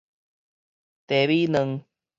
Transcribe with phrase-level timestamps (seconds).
[1.07, 1.85] 茶米卵